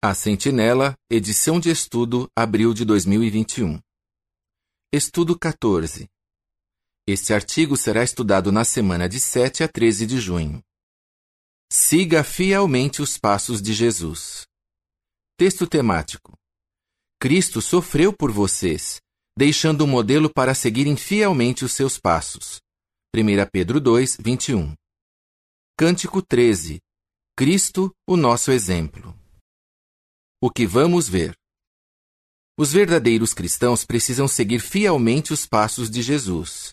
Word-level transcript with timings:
A 0.00 0.14
Sentinela, 0.14 0.96
edição 1.10 1.58
de 1.58 1.70
estudo, 1.70 2.30
abril 2.36 2.72
de 2.72 2.84
2021. 2.84 3.80
Estudo 4.92 5.36
14. 5.36 6.08
Este 7.04 7.34
artigo 7.34 7.76
será 7.76 8.04
estudado 8.04 8.52
na 8.52 8.64
semana 8.64 9.08
de 9.08 9.18
7 9.18 9.64
a 9.64 9.68
13 9.68 10.06
de 10.06 10.20
junho. 10.20 10.62
Siga 11.72 12.22
fielmente 12.22 13.02
os 13.02 13.18
passos 13.18 13.60
de 13.60 13.74
Jesus. 13.74 14.46
Texto 15.36 15.66
temático. 15.66 16.38
Cristo 17.20 17.60
sofreu 17.60 18.12
por 18.12 18.30
vocês, 18.30 19.00
deixando 19.36 19.82
um 19.82 19.88
modelo 19.88 20.32
para 20.32 20.54
seguirem 20.54 20.96
fielmente 20.96 21.64
os 21.64 21.72
seus 21.72 21.98
passos. 21.98 22.60
1 23.12 23.50
Pedro 23.50 23.80
2, 23.80 24.18
21. 24.20 24.76
Cântico 25.76 26.22
13. 26.22 26.78
Cristo, 27.36 27.92
o 28.06 28.16
nosso 28.16 28.52
exemplo. 28.52 29.17
O 30.40 30.52
que 30.52 30.64
vamos 30.64 31.08
ver? 31.08 31.36
Os 32.56 32.72
verdadeiros 32.72 33.34
cristãos 33.34 33.84
precisam 33.84 34.28
seguir 34.28 34.60
fielmente 34.60 35.32
os 35.32 35.44
passos 35.44 35.90
de 35.90 36.00
Jesus. 36.00 36.72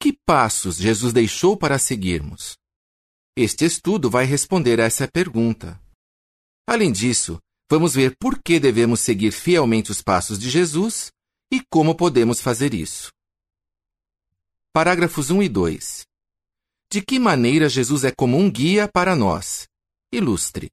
Que 0.00 0.12
passos 0.26 0.78
Jesus 0.78 1.12
deixou 1.12 1.56
para 1.56 1.78
seguirmos? 1.78 2.56
Este 3.36 3.64
estudo 3.66 4.10
vai 4.10 4.24
responder 4.24 4.80
a 4.80 4.84
essa 4.84 5.06
pergunta. 5.06 5.80
Além 6.66 6.90
disso, 6.90 7.38
vamos 7.70 7.94
ver 7.94 8.16
por 8.18 8.42
que 8.42 8.58
devemos 8.58 8.98
seguir 8.98 9.30
fielmente 9.30 9.92
os 9.92 10.02
passos 10.02 10.36
de 10.36 10.50
Jesus 10.50 11.12
e 11.52 11.62
como 11.70 11.96
podemos 11.96 12.40
fazer 12.40 12.74
isso. 12.74 13.12
Parágrafos 14.72 15.30
1 15.30 15.44
e 15.44 15.48
2. 15.48 16.02
De 16.90 17.00
que 17.00 17.20
maneira 17.20 17.68
Jesus 17.68 18.02
é 18.02 18.10
como 18.10 18.36
um 18.36 18.50
guia 18.50 18.88
para 18.88 19.14
nós? 19.14 19.68
Ilustre. 20.12 20.68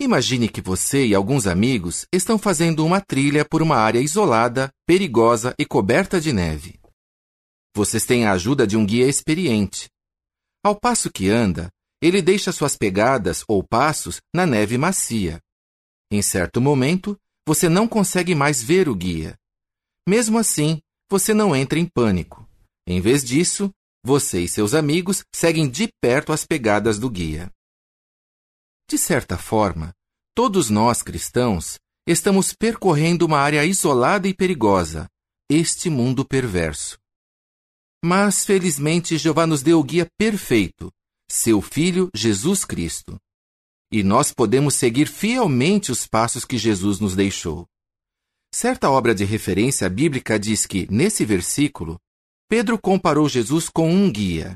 Imagine 0.00 0.48
que 0.48 0.60
você 0.60 1.06
e 1.06 1.14
alguns 1.14 1.46
amigos 1.46 2.04
estão 2.12 2.36
fazendo 2.36 2.84
uma 2.84 3.00
trilha 3.00 3.44
por 3.44 3.62
uma 3.62 3.76
área 3.76 4.00
isolada, 4.00 4.72
perigosa 4.84 5.54
e 5.56 5.64
coberta 5.64 6.20
de 6.20 6.32
neve. 6.32 6.80
Vocês 7.76 8.04
têm 8.04 8.26
a 8.26 8.32
ajuda 8.32 8.66
de 8.66 8.76
um 8.76 8.84
guia 8.84 9.08
experiente. 9.08 9.88
Ao 10.64 10.74
passo 10.74 11.10
que 11.12 11.28
anda, 11.28 11.70
ele 12.02 12.20
deixa 12.20 12.50
suas 12.50 12.76
pegadas 12.76 13.44
ou 13.46 13.62
passos 13.62 14.20
na 14.34 14.44
neve 14.44 14.76
macia. 14.76 15.40
Em 16.10 16.22
certo 16.22 16.60
momento, 16.60 17.16
você 17.46 17.68
não 17.68 17.86
consegue 17.86 18.34
mais 18.34 18.62
ver 18.62 18.88
o 18.88 18.94
guia. 18.94 19.36
Mesmo 20.08 20.38
assim, 20.38 20.80
você 21.08 21.32
não 21.32 21.54
entra 21.54 21.78
em 21.78 21.86
pânico. 21.86 22.48
Em 22.86 23.00
vez 23.00 23.22
disso, 23.22 23.70
você 24.04 24.40
e 24.40 24.48
seus 24.48 24.74
amigos 24.74 25.24
seguem 25.34 25.68
de 25.68 25.88
perto 26.00 26.32
as 26.32 26.44
pegadas 26.44 26.98
do 26.98 27.08
guia. 27.08 27.50
De 28.86 28.98
certa 28.98 29.38
forma, 29.38 29.94
todos 30.34 30.68
nós 30.68 31.02
cristãos 31.02 31.78
estamos 32.06 32.52
percorrendo 32.52 33.24
uma 33.24 33.38
área 33.38 33.64
isolada 33.64 34.28
e 34.28 34.34
perigosa, 34.34 35.08
este 35.50 35.88
mundo 35.88 36.24
perverso. 36.24 36.98
Mas, 38.04 38.44
felizmente, 38.44 39.16
Jeová 39.16 39.46
nos 39.46 39.62
deu 39.62 39.80
o 39.80 39.82
guia 39.82 40.06
perfeito, 40.18 40.92
seu 41.30 41.62
Filho 41.62 42.10
Jesus 42.14 42.66
Cristo. 42.66 43.18
E 43.90 44.02
nós 44.02 44.32
podemos 44.32 44.74
seguir 44.74 45.08
fielmente 45.08 45.90
os 45.90 46.06
passos 46.06 46.44
que 46.44 46.58
Jesus 46.58 47.00
nos 47.00 47.16
deixou. 47.16 47.66
Certa 48.54 48.90
obra 48.90 49.14
de 49.14 49.24
referência 49.24 49.88
bíblica 49.88 50.38
diz 50.38 50.66
que, 50.66 50.86
nesse 50.90 51.24
versículo, 51.24 51.98
Pedro 52.50 52.78
comparou 52.78 53.28
Jesus 53.30 53.70
com 53.70 53.90
um 53.90 54.12
guia. 54.12 54.54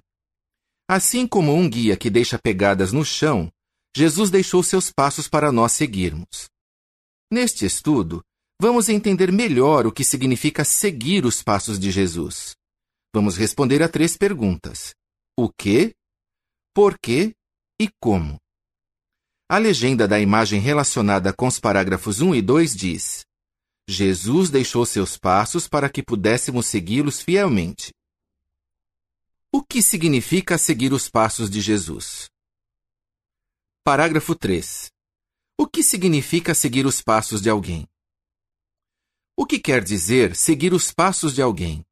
Assim 0.86 1.26
como 1.26 1.54
um 1.54 1.68
guia 1.68 1.96
que 1.96 2.10
deixa 2.10 2.38
pegadas 2.38 2.92
no 2.92 3.04
chão 3.04 3.50
Jesus 3.98 4.30
deixou 4.30 4.62
seus 4.62 4.92
passos 4.92 5.26
para 5.26 5.50
nós 5.50 5.72
seguirmos. 5.72 6.48
Neste 7.28 7.66
estudo, 7.66 8.22
vamos 8.62 8.88
entender 8.88 9.32
melhor 9.32 9.88
o 9.88 9.92
que 9.92 10.04
significa 10.04 10.64
seguir 10.64 11.26
os 11.26 11.42
passos 11.42 11.80
de 11.80 11.90
Jesus. 11.90 12.54
Vamos 13.12 13.36
responder 13.36 13.82
a 13.82 13.88
três 13.88 14.16
perguntas: 14.16 14.94
o 15.36 15.50
que, 15.50 15.96
por 16.72 16.96
quê 16.96 17.32
e 17.80 17.88
como. 18.00 18.38
A 19.50 19.58
legenda 19.58 20.06
da 20.06 20.20
imagem 20.20 20.60
relacionada 20.60 21.32
com 21.32 21.48
os 21.48 21.58
parágrafos 21.58 22.20
1 22.20 22.36
e 22.36 22.42
2 22.42 22.76
diz: 22.76 23.24
Jesus 23.88 24.48
deixou 24.48 24.86
seus 24.86 25.18
passos 25.18 25.66
para 25.66 25.90
que 25.90 26.04
pudéssemos 26.04 26.66
segui-los 26.66 27.20
fielmente. 27.20 27.90
O 29.52 29.60
que 29.60 29.82
significa 29.82 30.56
seguir 30.56 30.92
os 30.92 31.10
passos 31.10 31.50
de 31.50 31.60
Jesus? 31.60 32.28
Parágrafo 33.90 34.34
3. 34.34 34.90
O 35.58 35.66
que 35.66 35.82
significa 35.82 36.54
seguir 36.54 36.84
os 36.84 37.00
passos 37.00 37.40
de 37.40 37.48
alguém? 37.48 37.88
O 39.34 39.46
que 39.46 39.58
quer 39.58 39.82
dizer 39.82 40.36
seguir 40.36 40.74
os 40.74 40.92
passos 40.92 41.34
de 41.34 41.40
alguém? 41.40 41.82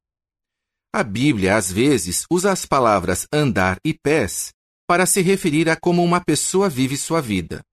A 0.93 1.01
Bíblia, 1.01 1.57
às 1.57 1.71
vezes, 1.71 2.23
usa 2.29 2.51
as 2.51 2.67
palavras 2.67 3.25
andar 3.33 3.79
e 3.83 3.95
pés 3.95 4.53
para 4.85 5.07
se 5.07 5.21
referir 5.21 5.71
a 5.71 5.75
como 5.75 6.03
uma 6.03 6.23
pessoa 6.23 6.69
vive 6.69 6.95
sua 6.95 7.19
vida. 7.19 7.63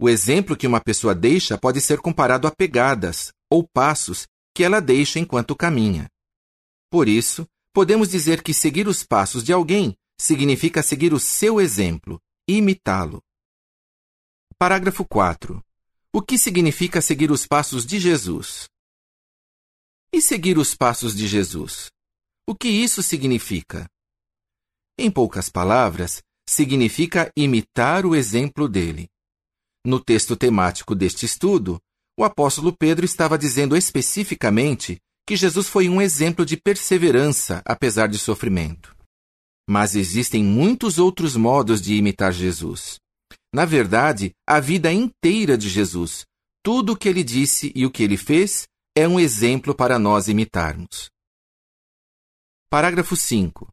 O 0.00 0.08
exemplo 0.08 0.56
que 0.56 0.68
uma 0.68 0.80
pessoa 0.80 1.12
deixa 1.12 1.58
pode 1.58 1.80
ser 1.80 1.98
comparado 1.98 2.46
a 2.46 2.52
pegadas 2.52 3.32
ou 3.50 3.66
passos 3.66 4.28
que 4.54 4.62
ela 4.62 4.78
deixa 4.78 5.18
enquanto 5.18 5.56
caminha. 5.56 6.08
Por 6.88 7.08
isso, 7.08 7.44
podemos 7.74 8.10
dizer 8.10 8.44
que 8.44 8.54
seguir 8.54 8.86
os 8.86 9.02
passos 9.02 9.42
de 9.42 9.52
alguém 9.52 9.96
significa 10.20 10.84
seguir 10.84 11.12
o 11.12 11.18
seu 11.18 11.60
exemplo, 11.60 12.20
imitá-lo. 12.48 13.20
Parágrafo 14.62 15.06
4. 15.06 15.58
O 16.12 16.20
que 16.20 16.36
significa 16.36 17.00
seguir 17.00 17.30
os 17.30 17.46
passos 17.46 17.86
de 17.86 17.98
Jesus? 17.98 18.68
E 20.12 20.20
seguir 20.20 20.58
os 20.58 20.74
passos 20.74 21.16
de 21.16 21.26
Jesus? 21.26 21.88
O 22.46 22.54
que 22.54 22.68
isso 22.68 23.02
significa? 23.02 23.88
Em 24.98 25.10
poucas 25.10 25.48
palavras, 25.48 26.20
significa 26.46 27.32
imitar 27.34 28.04
o 28.04 28.14
exemplo 28.14 28.68
dele. 28.68 29.08
No 29.82 29.98
texto 29.98 30.36
temático 30.36 30.94
deste 30.94 31.24
estudo, 31.24 31.80
o 32.14 32.22
apóstolo 32.22 32.76
Pedro 32.76 33.06
estava 33.06 33.38
dizendo 33.38 33.74
especificamente 33.74 34.98
que 35.26 35.36
Jesus 35.36 35.70
foi 35.70 35.88
um 35.88 36.02
exemplo 36.02 36.44
de 36.44 36.58
perseverança 36.58 37.62
apesar 37.64 38.08
de 38.08 38.18
sofrimento. 38.18 38.94
Mas 39.66 39.94
existem 39.94 40.44
muitos 40.44 40.98
outros 40.98 41.34
modos 41.34 41.80
de 41.80 41.94
imitar 41.94 42.30
Jesus. 42.30 43.00
Na 43.52 43.64
verdade, 43.64 44.32
a 44.46 44.60
vida 44.60 44.92
inteira 44.92 45.58
de 45.58 45.68
Jesus, 45.68 46.24
tudo 46.62 46.92
o 46.92 46.96
que 46.96 47.08
ele 47.08 47.24
disse 47.24 47.72
e 47.74 47.84
o 47.84 47.90
que 47.90 48.02
ele 48.02 48.16
fez, 48.16 48.68
é 48.94 49.08
um 49.08 49.18
exemplo 49.18 49.74
para 49.74 49.98
nós 49.98 50.28
imitarmos. 50.28 51.10
Parágrafo 52.68 53.16
5. 53.16 53.68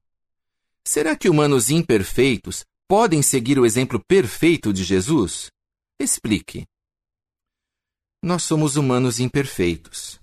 Será 0.84 1.16
que 1.16 1.30
humanos 1.30 1.70
imperfeitos 1.70 2.66
podem 2.88 3.22
seguir 3.22 3.60
o 3.60 3.66
exemplo 3.66 4.04
perfeito 4.08 4.74
de 4.74 4.84
Jesus? 4.84 5.52
Explique. 6.00 6.66
Nós 8.24 8.44
somos 8.44 8.76
humanos 8.76 9.20
imperfeitos. 9.20 10.20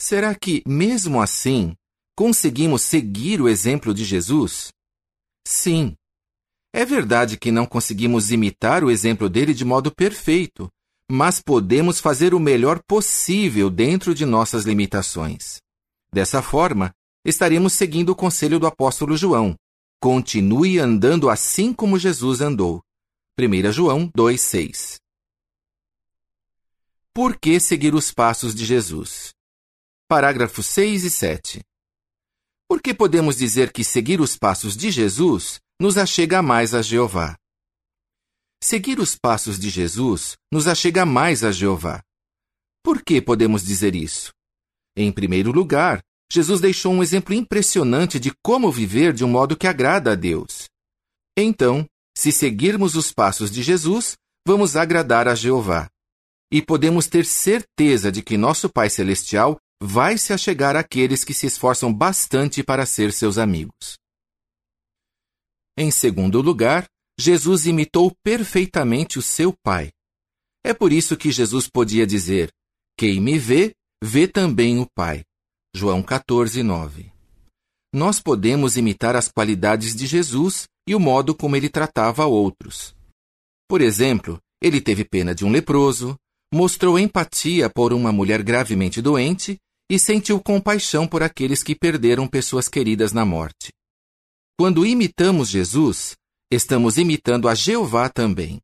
Será 0.00 0.34
que, 0.34 0.62
mesmo 0.66 1.20
assim, 1.20 1.76
conseguimos 2.16 2.82
seguir 2.82 3.40
o 3.40 3.48
exemplo 3.48 3.94
de 3.94 4.04
Jesus? 4.04 4.72
Sim, 5.46 5.94
é 6.72 6.84
verdade 6.84 7.36
que 7.36 7.50
não 7.50 7.66
conseguimos 7.66 8.30
imitar 8.30 8.84
o 8.84 8.90
exemplo 8.90 9.28
dele 9.28 9.52
de 9.52 9.64
modo 9.64 9.92
perfeito, 9.92 10.70
mas 11.10 11.40
podemos 11.40 11.98
fazer 11.98 12.32
o 12.32 12.38
melhor 12.38 12.80
possível 12.86 13.68
dentro 13.68 14.14
de 14.14 14.24
nossas 14.24 14.64
limitações. 14.64 15.60
Dessa 16.12 16.40
forma, 16.40 16.94
estaremos 17.24 17.72
seguindo 17.72 18.10
o 18.10 18.16
conselho 18.16 18.60
do 18.60 18.66
apóstolo 18.66 19.16
João. 19.16 19.56
Continue 20.00 20.78
andando 20.78 21.28
assim 21.28 21.72
como 21.72 21.98
Jesus 21.98 22.40
andou. 22.40 22.80
1 23.38 23.72
João 23.72 24.08
2,6 24.10 24.96
Por 27.12 27.36
que 27.36 27.58
seguir 27.58 27.94
os 27.94 28.12
passos 28.12 28.54
de 28.54 28.64
Jesus? 28.64 29.30
Parágrafos 30.08 30.66
6 30.66 31.04
e 31.04 31.10
7. 31.10 31.60
Por 32.68 32.80
que 32.80 32.94
podemos 32.94 33.36
dizer 33.36 33.72
que 33.72 33.82
seguir 33.82 34.20
os 34.20 34.36
passos 34.36 34.76
de 34.76 34.90
Jesus 34.90 35.60
nos 35.80 35.96
achega 35.96 36.42
mais 36.42 36.74
a 36.74 36.82
Jeová. 36.82 37.38
Seguir 38.62 39.00
os 39.00 39.16
passos 39.16 39.58
de 39.58 39.70
Jesus 39.70 40.36
nos 40.52 40.68
achega 40.68 41.06
mais 41.06 41.42
a 41.42 41.50
Jeová. 41.50 42.02
Por 42.84 43.02
que 43.02 43.22
podemos 43.22 43.64
dizer 43.64 43.94
isso? 43.94 44.30
Em 44.94 45.10
primeiro 45.10 45.50
lugar, 45.50 46.02
Jesus 46.30 46.60
deixou 46.60 46.92
um 46.92 47.02
exemplo 47.02 47.34
impressionante 47.34 48.20
de 48.20 48.30
como 48.44 48.70
viver 48.70 49.14
de 49.14 49.24
um 49.24 49.28
modo 49.28 49.56
que 49.56 49.66
agrada 49.66 50.12
a 50.12 50.14
Deus. 50.14 50.68
Então, 51.34 51.86
se 52.14 52.30
seguirmos 52.30 52.94
os 52.94 53.10
passos 53.10 53.50
de 53.50 53.62
Jesus, 53.62 54.16
vamos 54.46 54.76
agradar 54.76 55.26
a 55.28 55.34
Jeová. 55.34 55.88
E 56.52 56.60
podemos 56.60 57.06
ter 57.06 57.24
certeza 57.24 58.12
de 58.12 58.20
que 58.20 58.36
nosso 58.36 58.68
Pai 58.68 58.90
Celestial 58.90 59.56
vai 59.82 60.18
se 60.18 60.34
achegar 60.34 60.76
àqueles 60.76 61.24
que 61.24 61.32
se 61.32 61.46
esforçam 61.46 61.90
bastante 61.90 62.62
para 62.62 62.84
ser 62.84 63.14
seus 63.14 63.38
amigos. 63.38 63.99
Em 65.82 65.90
segundo 65.90 66.42
lugar, 66.42 66.84
Jesus 67.18 67.64
imitou 67.64 68.14
perfeitamente 68.22 69.18
o 69.18 69.22
seu 69.22 69.50
Pai. 69.64 69.90
É 70.62 70.74
por 70.74 70.92
isso 70.92 71.16
que 71.16 71.32
Jesus 71.32 71.70
podia 71.70 72.06
dizer: 72.06 72.50
Quem 72.98 73.18
me 73.18 73.38
vê, 73.38 73.72
vê 74.04 74.28
também 74.28 74.78
o 74.78 74.86
Pai. 74.94 75.22
João 75.74 76.02
14, 76.02 76.62
9. 76.62 77.10
Nós 77.94 78.20
podemos 78.20 78.76
imitar 78.76 79.16
as 79.16 79.28
qualidades 79.28 79.96
de 79.96 80.06
Jesus 80.06 80.68
e 80.86 80.94
o 80.94 81.00
modo 81.00 81.34
como 81.34 81.56
ele 81.56 81.70
tratava 81.70 82.26
outros. 82.26 82.94
Por 83.66 83.80
exemplo, 83.80 84.38
ele 84.62 84.82
teve 84.82 85.02
pena 85.02 85.34
de 85.34 85.46
um 85.46 85.50
leproso, 85.50 86.14
mostrou 86.52 86.98
empatia 86.98 87.70
por 87.70 87.94
uma 87.94 88.12
mulher 88.12 88.42
gravemente 88.42 89.00
doente 89.00 89.56
e 89.90 89.98
sentiu 89.98 90.42
compaixão 90.42 91.08
por 91.08 91.22
aqueles 91.22 91.62
que 91.62 91.74
perderam 91.74 92.28
pessoas 92.28 92.68
queridas 92.68 93.14
na 93.14 93.24
morte. 93.24 93.70
Quando 94.60 94.84
imitamos 94.84 95.48
Jesus, 95.48 96.18
estamos 96.52 96.98
imitando 96.98 97.48
a 97.48 97.54
Jeová 97.54 98.10
também. 98.10 98.60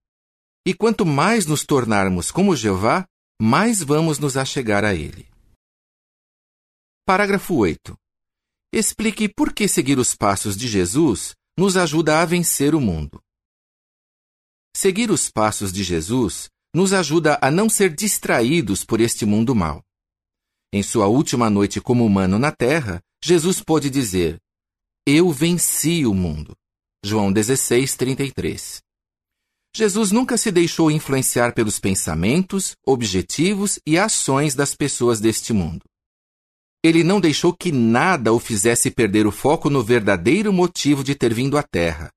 E 0.66 0.74
quanto 0.74 1.06
mais 1.06 1.46
nos 1.46 1.64
tornarmos 1.64 2.30
como 2.30 2.54
Jeová, 2.54 3.08
mais 3.40 3.82
vamos 3.82 4.18
nos 4.18 4.36
achegar 4.36 4.84
a 4.84 4.94
Ele. 4.94 5.26
Parágrafo 7.06 7.54
8. 7.54 7.96
Explique 8.74 9.26
por 9.26 9.54
que 9.54 9.66
seguir 9.66 9.98
os 9.98 10.14
passos 10.14 10.54
de 10.54 10.68
Jesus 10.68 11.34
nos 11.58 11.78
ajuda 11.78 12.20
a 12.20 12.26
vencer 12.26 12.74
o 12.74 12.80
mundo. 12.80 13.18
Seguir 14.76 15.10
os 15.10 15.30
passos 15.30 15.72
de 15.72 15.82
Jesus 15.82 16.50
nos 16.74 16.92
ajuda 16.92 17.38
a 17.40 17.50
não 17.50 17.70
ser 17.70 17.94
distraídos 17.94 18.84
por 18.84 19.00
este 19.00 19.24
mundo 19.24 19.54
mau. 19.54 19.82
Em 20.70 20.82
sua 20.82 21.06
última 21.06 21.48
noite 21.48 21.80
como 21.80 22.04
humano 22.04 22.38
na 22.38 22.52
terra, 22.52 23.00
Jesus 23.24 23.62
pôde 23.62 23.88
dizer: 23.88 24.38
Eu 25.08 25.30
venci 25.30 26.04
o 26.04 26.12
mundo. 26.12 26.56
João 27.04 27.32
16, 27.32 27.94
33. 27.94 28.80
Jesus 29.72 30.10
nunca 30.10 30.36
se 30.36 30.50
deixou 30.50 30.90
influenciar 30.90 31.54
pelos 31.54 31.78
pensamentos, 31.78 32.74
objetivos 32.84 33.78
e 33.86 33.96
ações 33.96 34.56
das 34.56 34.74
pessoas 34.74 35.20
deste 35.20 35.52
mundo. 35.52 35.84
Ele 36.82 37.04
não 37.04 37.20
deixou 37.20 37.54
que 37.56 37.70
nada 37.70 38.32
o 38.32 38.40
fizesse 38.40 38.90
perder 38.90 39.28
o 39.28 39.30
foco 39.30 39.70
no 39.70 39.80
verdadeiro 39.80 40.52
motivo 40.52 41.04
de 41.04 41.14
ter 41.14 41.32
vindo 41.32 41.56
à 41.56 41.62
Terra: 41.62 42.10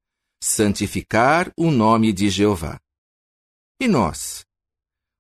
santificar 0.44 1.51
o 1.56 1.69
nome 1.69 2.12
de 2.12 2.27
Jeová. 2.27 2.80
E 3.80 3.88
nós? 3.88 4.44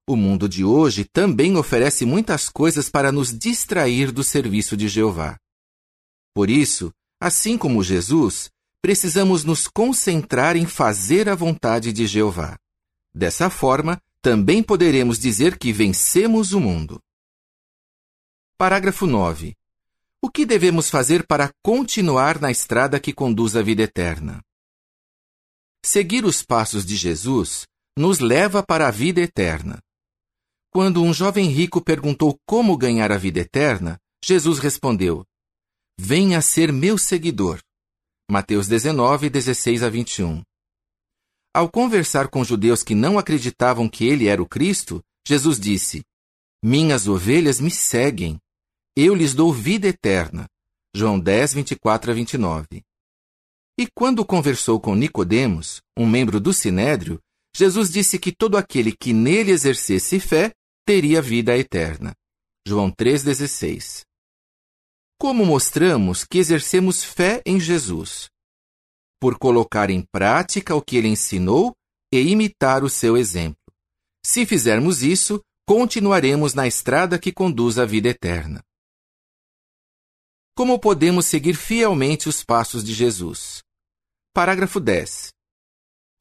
O 0.09 0.15
mundo 0.15 0.49
de 0.49 0.65
hoje 0.65 1.05
também 1.05 1.55
oferece 1.55 2.03
muitas 2.03 2.49
coisas 2.49 2.89
para 2.89 3.11
nos 3.11 3.31
distrair 3.31 4.11
do 4.11 4.23
serviço 4.23 4.75
de 4.75 4.87
Jeová. 4.87 5.37
Por 6.33 6.49
isso, 6.49 6.91
assim 7.19 7.57
como 7.57 7.83
Jesus, 7.83 8.49
precisamos 8.81 9.43
nos 9.43 9.67
concentrar 9.67 10.55
em 10.55 10.65
fazer 10.65 11.27
a 11.27 11.35
vontade 11.35 11.91
de 11.91 12.07
Jeová. 12.07 12.57
Dessa 13.13 13.49
forma, 13.49 14.01
também 14.21 14.63
poderemos 14.63 15.19
dizer 15.19 15.57
que 15.57 15.73
vencemos 15.73 16.53
o 16.53 16.59
mundo. 16.59 17.01
Parágrafo 18.57 19.05
9. 19.05 19.55
O 20.21 20.29
que 20.29 20.45
devemos 20.45 20.89
fazer 20.89 21.25
para 21.25 21.51
continuar 21.63 22.41
na 22.41 22.51
estrada 22.51 22.99
que 22.99 23.13
conduz 23.13 23.55
à 23.55 23.61
vida 23.61 23.83
eterna? 23.83 24.41
Seguir 25.83 26.25
os 26.25 26.43
passos 26.43 26.85
de 26.85 26.95
Jesus 26.95 27.65
nos 27.97 28.19
leva 28.19 28.61
para 28.61 28.87
a 28.87 28.91
vida 28.91 29.21
eterna. 29.21 29.79
Quando 30.71 31.01
um 31.01 31.13
jovem 31.13 31.47
rico 31.47 31.81
perguntou 31.81 32.37
como 32.45 32.77
ganhar 32.77 33.11
a 33.11 33.17
vida 33.17 33.39
eterna, 33.39 33.97
Jesus 34.23 34.59
respondeu: 34.59 35.25
Venha 36.01 36.41
ser 36.41 36.71
meu 36.71 36.97
seguidor. 36.97 37.59
Mateus 38.31 38.69
19, 38.69 39.29
16 39.29 39.83
a 39.83 39.89
21. 39.89 40.41
Ao 41.53 41.69
conversar 41.69 42.29
com 42.29 42.41
judeus 42.41 42.83
que 42.83 42.95
não 42.95 43.19
acreditavam 43.19 43.89
que 43.89 44.05
ele 44.05 44.27
era 44.27 44.41
o 44.41 44.47
Cristo, 44.47 45.03
Jesus 45.27 45.59
disse: 45.59 46.01
Minhas 46.63 47.05
ovelhas 47.05 47.59
me 47.59 47.69
seguem 47.69 48.39
eu 48.95 49.13
lhes 49.13 49.33
dou 49.33 49.51
vida 49.51 49.89
eterna. 49.89 50.47
João 50.95 51.19
10, 51.19 51.55
24 51.55 52.11
a 52.11 52.13
29. 52.13 52.81
E 53.77 53.85
quando 53.93 54.25
conversou 54.25 54.79
com 54.79 54.95
Nicodemos, 54.95 55.81
um 55.97 56.07
membro 56.07 56.39
do 56.39 56.53
Sinédrio, 56.53 57.19
Jesus 57.53 57.91
disse 57.91 58.17
que 58.17 58.31
todo 58.31 58.55
aquele 58.55 58.95
que 58.95 59.11
nele 59.11 59.51
exercesse 59.51 60.17
fé 60.17 60.53
teria 60.85 61.21
vida 61.21 61.57
eterna. 61.57 62.13
João 62.65 62.89
3,16. 62.89 64.07
Como 65.21 65.45
mostramos 65.45 66.23
que 66.23 66.37
exercemos 66.37 67.03
fé 67.03 67.41
em 67.45 67.59
Jesus? 67.59 68.29
Por 69.19 69.37
colocar 69.37 69.89
em 69.89 70.01
prática 70.01 70.73
o 70.73 70.81
que 70.81 70.95
ele 70.95 71.09
ensinou 71.09 71.73
e 72.09 72.21
imitar 72.21 72.85
o 72.85 72.89
seu 72.89 73.17
exemplo. 73.17 73.59
Se 74.25 74.45
fizermos 74.45 75.03
isso, 75.03 75.41
continuaremos 75.67 76.53
na 76.53 76.67
estrada 76.67 77.19
que 77.19 77.33
conduz 77.33 77.77
à 77.77 77.85
vida 77.85 78.07
eterna. 78.07 78.63
Como 80.55 80.79
podemos 80.79 81.25
seguir 81.25 81.55
fielmente 81.55 82.29
os 82.29 82.41
passos 82.41 82.81
de 82.81 82.93
Jesus? 82.93 83.61
Parágrafo 84.33 84.79
10. 84.79 85.33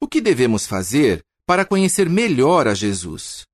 O 0.01 0.09
que 0.09 0.19
devemos 0.19 0.67
fazer 0.67 1.23
para 1.45 1.65
conhecer 1.65 2.09
melhor 2.09 2.67
a 2.67 2.73
Jesus? 2.73 3.45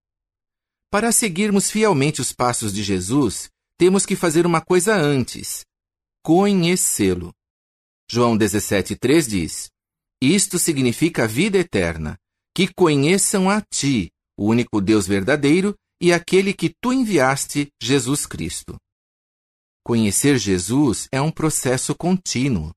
Para 0.89 1.11
seguirmos 1.11 1.69
fielmente 1.69 2.19
os 2.19 2.33
passos 2.33 2.73
de 2.73 2.81
Jesus, 2.81 3.47
temos 3.77 4.05
que 4.05 4.15
fazer 4.15 4.45
uma 4.45 4.61
coisa 4.61 4.95
antes: 4.95 5.65
conhecê-lo. 6.23 7.33
João 8.09 8.37
17,3 8.37 9.27
diz: 9.27 9.69
Isto 10.21 10.57
significa 10.59 11.27
vida 11.27 11.57
eterna, 11.57 12.17
que 12.55 12.71
conheçam 12.73 13.49
a 13.49 13.61
Ti, 13.61 14.11
o 14.37 14.47
único 14.47 14.79
Deus 14.79 15.07
verdadeiro, 15.07 15.75
e 16.01 16.13
aquele 16.13 16.53
que 16.53 16.73
Tu 16.81 16.93
enviaste, 16.93 17.69
Jesus 17.81 18.25
Cristo. 18.25 18.77
Conhecer 19.83 20.37
Jesus 20.37 21.07
é 21.11 21.21
um 21.21 21.31
processo 21.31 21.93
contínuo. 21.95 22.71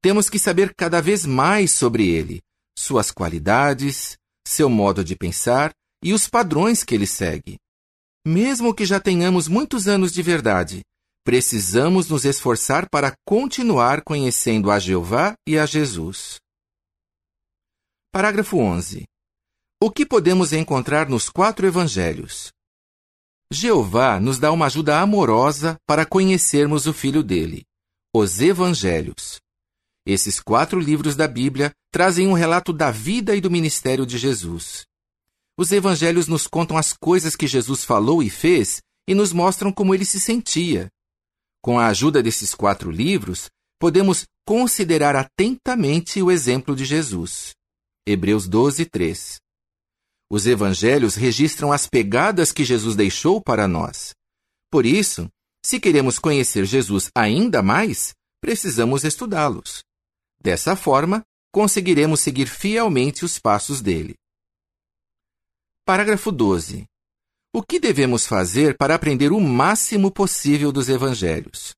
Temos 0.00 0.30
que 0.30 0.38
saber 0.38 0.74
cada 0.76 1.00
vez 1.00 1.26
mais 1.26 1.72
sobre 1.72 2.08
ele, 2.08 2.40
suas 2.78 3.10
qualidades, 3.10 4.16
seu 4.46 4.68
modo 4.68 5.04
de 5.04 5.16
pensar 5.16 5.72
e 6.02 6.12
os 6.12 6.28
padrões 6.28 6.82
que 6.82 6.94
ele 6.94 7.06
segue. 7.06 7.56
Mesmo 8.24 8.72
que 8.72 8.84
já 8.84 9.00
tenhamos 9.00 9.48
muitos 9.48 9.88
anos 9.88 10.12
de 10.12 10.22
verdade, 10.22 10.82
precisamos 11.24 12.08
nos 12.08 12.24
esforçar 12.24 12.88
para 12.88 13.14
continuar 13.26 14.02
conhecendo 14.02 14.70
a 14.70 14.78
Jeová 14.78 15.34
e 15.44 15.58
a 15.58 15.66
Jesus. 15.66 16.38
Parágrafo 18.12 18.58
11. 18.58 19.04
O 19.82 19.90
que 19.90 20.06
podemos 20.06 20.52
encontrar 20.52 21.08
nos 21.08 21.28
quatro 21.28 21.66
evangelhos? 21.66 22.52
Jeová 23.52 24.20
nos 24.20 24.38
dá 24.38 24.52
uma 24.52 24.66
ajuda 24.66 25.00
amorosa 25.00 25.76
para 25.84 26.06
conhecermos 26.06 26.86
o 26.86 26.92
Filho 26.92 27.24
dele, 27.24 27.64
os 28.14 28.40
Evangelhos. 28.40 29.40
Esses 30.06 30.38
quatro 30.38 30.78
livros 30.78 31.16
da 31.16 31.26
Bíblia 31.26 31.72
trazem 31.90 32.28
um 32.28 32.32
relato 32.34 32.72
da 32.72 32.92
vida 32.92 33.34
e 33.34 33.40
do 33.40 33.50
ministério 33.50 34.06
de 34.06 34.16
Jesus. 34.16 34.84
Os 35.62 35.70
evangelhos 35.70 36.26
nos 36.26 36.48
contam 36.48 36.76
as 36.76 36.92
coisas 36.92 37.36
que 37.36 37.46
Jesus 37.46 37.84
falou 37.84 38.20
e 38.20 38.28
fez 38.28 38.82
e 39.08 39.14
nos 39.14 39.32
mostram 39.32 39.72
como 39.72 39.94
ele 39.94 40.04
se 40.04 40.18
sentia. 40.18 40.88
Com 41.62 41.78
a 41.78 41.86
ajuda 41.86 42.20
desses 42.20 42.52
quatro 42.52 42.90
livros, 42.90 43.48
podemos 43.78 44.24
considerar 44.44 45.14
atentamente 45.14 46.20
o 46.20 46.32
exemplo 46.32 46.74
de 46.74 46.84
Jesus. 46.84 47.52
Hebreus 48.04 48.48
12, 48.48 48.86
3. 48.86 49.36
Os 50.28 50.48
evangelhos 50.48 51.14
registram 51.14 51.70
as 51.70 51.86
pegadas 51.86 52.50
que 52.50 52.64
Jesus 52.64 52.96
deixou 52.96 53.40
para 53.40 53.68
nós. 53.68 54.10
Por 54.68 54.84
isso, 54.84 55.28
se 55.64 55.78
queremos 55.78 56.18
conhecer 56.18 56.64
Jesus 56.64 57.08
ainda 57.16 57.62
mais, 57.62 58.12
precisamos 58.40 59.04
estudá-los. 59.04 59.84
Dessa 60.42 60.74
forma, 60.74 61.22
conseguiremos 61.52 62.18
seguir 62.18 62.48
fielmente 62.48 63.24
os 63.24 63.38
passos 63.38 63.80
dele. 63.80 64.16
Parágrafo 65.84 66.30
12. 66.30 66.84
O 67.54 67.62
que 67.62 67.78
devemos 67.78 68.26
fazer 68.26 68.76
para 68.76 68.94
aprender 68.94 69.32
o 69.32 69.40
máximo 69.40 70.10
possível 70.10 70.72
dos 70.72 70.88
evangelhos? 70.88 71.74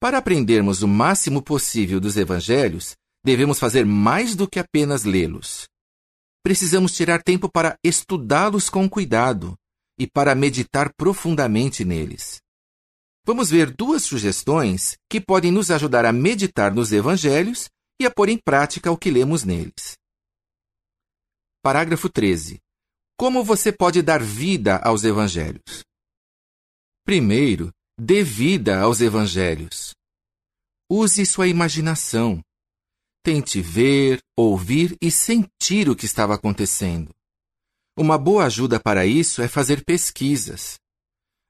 Para 0.00 0.18
aprendermos 0.18 0.82
o 0.82 0.88
máximo 0.88 1.42
possível 1.42 2.00
dos 2.00 2.16
evangelhos, 2.16 2.94
devemos 3.24 3.58
fazer 3.58 3.86
mais 3.86 4.34
do 4.34 4.48
que 4.48 4.58
apenas 4.58 5.04
lê-los 5.04 5.66
precisamos 6.42 6.94
tirar 6.94 7.22
tempo 7.22 7.48
para 7.48 7.78
estudá-los 7.84 8.68
com 8.68 8.88
cuidado 8.88 9.56
e 9.98 10.06
para 10.06 10.34
meditar 10.34 10.92
profundamente 10.94 11.84
neles. 11.84 12.40
Vamos 13.24 13.50
ver 13.50 13.72
duas 13.72 14.02
sugestões 14.02 14.96
que 15.08 15.20
podem 15.20 15.52
nos 15.52 15.70
ajudar 15.70 16.04
a 16.04 16.12
meditar 16.12 16.74
nos 16.74 16.92
evangelhos 16.92 17.68
e 18.00 18.06
a 18.06 18.10
pôr 18.10 18.28
em 18.28 18.38
prática 18.38 18.90
o 18.90 18.98
que 18.98 19.10
lemos 19.10 19.44
neles. 19.44 19.96
Parágrafo 21.62 22.08
13. 22.08 22.58
Como 23.22 23.44
você 23.44 23.70
pode 23.70 24.02
dar 24.02 24.20
vida 24.20 24.78
aos 24.78 25.04
evangelhos? 25.04 25.84
Primeiro, 27.06 27.70
dê 27.96 28.24
vida 28.24 28.80
aos 28.80 29.00
evangelhos. 29.00 29.92
Use 30.90 31.24
sua 31.24 31.46
imaginação. 31.46 32.42
Tente 33.24 33.62
ver, 33.62 34.18
ouvir 34.36 34.96
e 35.00 35.08
sentir 35.08 35.88
o 35.88 35.94
que 35.94 36.04
estava 36.04 36.34
acontecendo. 36.34 37.10
Uma 37.96 38.18
boa 38.18 38.46
ajuda 38.46 38.80
para 38.80 39.06
isso 39.06 39.40
é 39.40 39.46
fazer 39.46 39.84
pesquisas. 39.84 40.74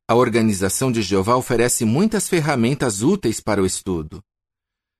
A 0.06 0.14
Organização 0.14 0.92
de 0.92 1.00
Jeová 1.00 1.36
oferece 1.36 1.86
muitas 1.86 2.28
ferramentas 2.28 3.00
úteis 3.00 3.40
para 3.40 3.62
o 3.62 3.64
estudo. 3.64 4.20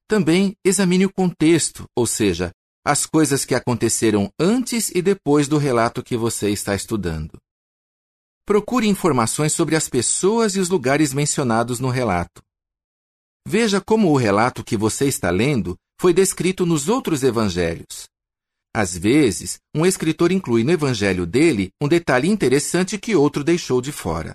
Também 0.08 0.54
examine 0.64 1.04
o 1.04 1.12
contexto, 1.12 1.84
ou 1.94 2.06
seja, 2.06 2.50
as 2.84 3.06
coisas 3.06 3.44
que 3.44 3.54
aconteceram 3.54 4.32
antes 4.38 4.90
e 4.90 5.00
depois 5.00 5.46
do 5.46 5.56
relato 5.56 6.02
que 6.02 6.16
você 6.16 6.50
está 6.50 6.74
estudando. 6.74 7.38
Procure 8.44 8.88
informações 8.88 9.52
sobre 9.52 9.76
as 9.76 9.88
pessoas 9.88 10.56
e 10.56 10.60
os 10.60 10.68
lugares 10.68 11.14
mencionados 11.14 11.78
no 11.78 11.88
relato. 11.88 12.42
Veja 13.46 13.80
como 13.80 14.10
o 14.10 14.16
relato 14.16 14.64
que 14.64 14.76
você 14.76 15.06
está 15.06 15.30
lendo 15.30 15.76
foi 16.00 16.12
descrito 16.12 16.66
nos 16.66 16.88
outros 16.88 17.22
evangelhos. 17.22 18.08
Às 18.74 18.96
vezes, 18.96 19.58
um 19.74 19.86
escritor 19.86 20.32
inclui 20.32 20.64
no 20.64 20.72
evangelho 20.72 21.26
dele 21.26 21.70
um 21.80 21.86
detalhe 21.86 22.28
interessante 22.28 22.98
que 22.98 23.14
outro 23.14 23.44
deixou 23.44 23.80
de 23.80 23.92
fora. 23.92 24.34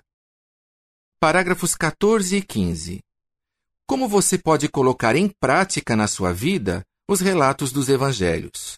Parágrafos 1.20 1.76
14 1.76 2.38
e 2.38 2.42
15. 2.42 3.00
Como 3.88 4.08
você 4.08 4.38
pode 4.38 4.70
colocar 4.70 5.16
em 5.16 5.28
prática 5.40 5.96
na 5.96 6.08
sua 6.08 6.32
vida 6.32 6.86
os 7.08 7.22
relatos 7.22 7.72
dos 7.72 7.88
evangelhos? 7.88 8.76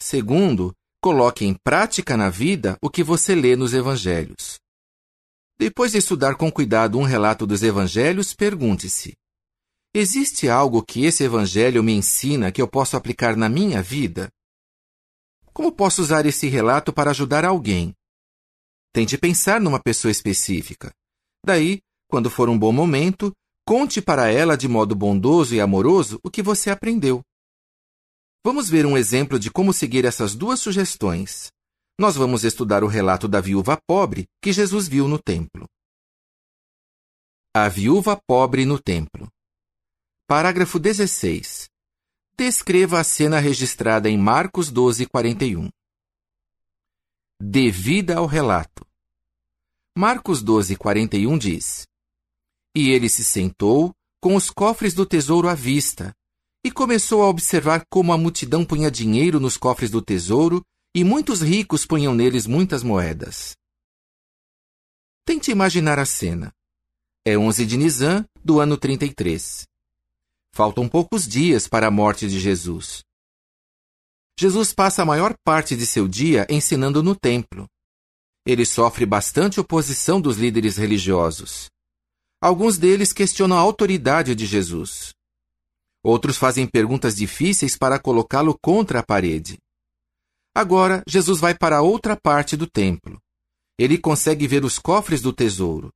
Segundo, 0.00 0.74
coloque 1.00 1.44
em 1.44 1.54
prática 1.54 2.16
na 2.16 2.28
vida 2.28 2.76
o 2.82 2.90
que 2.90 3.02
você 3.02 3.34
lê 3.34 3.56
nos 3.56 3.72
evangelhos. 3.72 4.58
Depois 5.58 5.92
de 5.92 5.98
estudar 5.98 6.36
com 6.36 6.50
cuidado 6.50 6.98
um 6.98 7.02
relato 7.02 7.46
dos 7.46 7.62
evangelhos, 7.62 8.34
pergunte-se: 8.34 9.14
Existe 9.94 10.48
algo 10.48 10.82
que 10.82 11.04
esse 11.04 11.24
evangelho 11.24 11.82
me 11.82 11.92
ensina 11.92 12.52
que 12.52 12.60
eu 12.60 12.68
posso 12.68 12.96
aplicar 12.96 13.36
na 13.36 13.48
minha 13.48 13.82
vida? 13.82 14.28
Como 15.52 15.72
posso 15.72 16.02
usar 16.02 16.26
esse 16.26 16.48
relato 16.48 16.92
para 16.92 17.10
ajudar 17.10 17.44
alguém? 17.44 17.94
Tente 18.92 19.16
pensar 19.16 19.60
numa 19.60 19.80
pessoa 19.80 20.10
específica. 20.10 20.92
Daí, 21.44 21.80
quando 22.08 22.28
for 22.28 22.48
um 22.48 22.58
bom 22.58 22.72
momento, 22.72 23.32
conte 23.64 24.00
para 24.02 24.30
ela 24.30 24.56
de 24.56 24.68
modo 24.68 24.94
bondoso 24.94 25.54
e 25.54 25.60
amoroso 25.60 26.18
o 26.22 26.30
que 26.30 26.42
você 26.42 26.70
aprendeu. 26.70 27.22
Vamos 28.44 28.68
ver 28.68 28.84
um 28.84 28.96
exemplo 28.96 29.38
de 29.38 29.50
como 29.50 29.72
seguir 29.72 30.04
essas 30.04 30.34
duas 30.34 30.60
sugestões. 30.60 31.52
Nós 31.98 32.16
vamos 32.16 32.42
estudar 32.42 32.82
o 32.82 32.88
relato 32.88 33.28
da 33.28 33.40
viúva 33.40 33.80
pobre 33.86 34.26
que 34.40 34.52
Jesus 34.52 34.88
viu 34.88 35.06
no 35.06 35.18
templo. 35.18 35.66
A 37.54 37.68
viúva 37.68 38.20
pobre 38.26 38.64
no 38.64 38.80
templo. 38.80 39.28
Parágrafo 40.26 40.78
16. 40.78 41.68
Descreva 42.36 42.98
a 42.98 43.04
cena 43.04 43.38
registrada 43.38 44.08
em 44.08 44.18
Marcos 44.18 44.70
12, 44.70 45.06
41. 45.06 45.68
Devida 47.40 48.16
ao 48.16 48.26
relato. 48.26 48.86
Marcos 49.96 50.42
12, 50.42 50.74
41 50.76 51.38
diz: 51.38 51.86
E 52.74 52.90
ele 52.90 53.08
se 53.08 53.22
sentou, 53.24 53.92
com 54.20 54.36
os 54.36 54.50
cofres 54.50 54.94
do 54.94 55.04
tesouro 55.04 55.48
à 55.48 55.54
vista, 55.54 56.14
e 56.64 56.70
começou 56.70 57.22
a 57.22 57.28
observar 57.28 57.84
como 57.90 58.12
a 58.12 58.18
multidão 58.18 58.64
punha 58.64 58.90
dinheiro 58.90 59.40
nos 59.40 59.56
cofres 59.56 59.90
do 59.90 60.00
tesouro 60.00 60.62
e 60.94 61.02
muitos 61.02 61.40
ricos 61.40 61.84
punham 61.84 62.14
neles 62.14 62.46
muitas 62.46 62.82
moedas. 62.82 63.56
Tente 65.26 65.50
imaginar 65.50 65.98
a 65.98 66.04
cena. 66.04 66.52
É 67.24 67.36
11 67.36 67.66
de 67.66 67.76
Nisan, 67.76 68.24
do 68.44 68.60
ano 68.60 68.76
33. 68.76 69.64
Faltam 70.54 70.88
poucos 70.88 71.26
dias 71.26 71.66
para 71.66 71.86
a 71.86 71.90
morte 71.90 72.28
de 72.28 72.38
Jesus. 72.38 73.02
Jesus 74.38 74.72
passa 74.72 75.02
a 75.02 75.04
maior 75.04 75.34
parte 75.44 75.76
de 75.76 75.86
seu 75.86 76.06
dia 76.08 76.46
ensinando 76.50 77.02
no 77.02 77.14
templo. 77.14 77.66
Ele 78.46 78.66
sofre 78.66 79.06
bastante 79.06 79.60
oposição 79.60 80.20
dos 80.20 80.36
líderes 80.36 80.76
religiosos. 80.76 81.71
Alguns 82.42 82.76
deles 82.76 83.12
questionam 83.12 83.56
a 83.56 83.60
autoridade 83.60 84.34
de 84.34 84.46
Jesus. 84.46 85.14
Outros 86.04 86.36
fazem 86.36 86.66
perguntas 86.66 87.14
difíceis 87.14 87.76
para 87.76 88.00
colocá-lo 88.00 88.58
contra 88.60 88.98
a 88.98 89.02
parede. 89.04 89.58
Agora, 90.52 91.04
Jesus 91.06 91.38
vai 91.38 91.56
para 91.56 91.82
outra 91.82 92.16
parte 92.20 92.56
do 92.56 92.66
templo. 92.66 93.20
Ele 93.78 93.96
consegue 93.96 94.48
ver 94.48 94.64
os 94.64 94.76
cofres 94.76 95.22
do 95.22 95.32
tesouro. 95.32 95.92